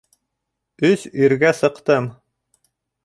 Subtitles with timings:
[0.89, 2.09] Өс иргә сыҡтым.